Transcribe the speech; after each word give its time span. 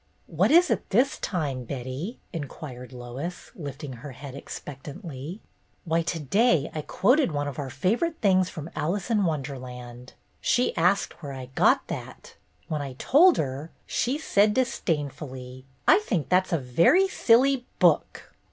''What 0.27 0.49
is 0.49 0.71
it 0.71 0.89
this 0.89 1.19
time, 1.19 1.63
Betty?" 1.63 2.17
inquired 2.33 2.91
Lois, 2.91 3.51
lifting 3.55 3.93
her 4.01 4.13
head 4.13 4.33
expectantly. 4.33 5.41
"Why, 5.85 6.01
to 6.01 6.19
day 6.19 6.71
I 6.73 6.81
quoted 6.81 7.31
one 7.31 7.47
of 7.47 7.59
our 7.59 7.69
favorite 7.69 8.19
things 8.19 8.49
from 8.49 8.71
'Alice 8.75 9.11
in 9.11 9.25
Wonderland.' 9.25 10.13
She 10.41 10.75
asked 10.75 11.21
where 11.21 11.33
I 11.33 11.49
got 11.53 11.85
that. 11.85 12.33
When 12.67 12.81
I 12.81 12.93
told 12.93 13.37
her, 13.37 13.69
she 13.85 14.17
said 14.17 14.55
disdainfully: 14.55 15.65
'i 15.87 15.99
think 15.99 16.29
that 16.29 16.47
's 16.47 16.53
a 16.53 16.57
very 16.57 17.07
silly 17.07 17.67
book. 17.77 18.31